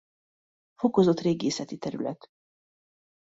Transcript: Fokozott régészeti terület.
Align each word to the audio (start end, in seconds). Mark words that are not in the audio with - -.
Fokozott 0.75 1.19
régészeti 1.21 1.77
terület. 1.77 2.27